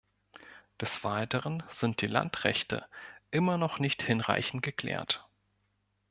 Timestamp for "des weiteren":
0.81-1.61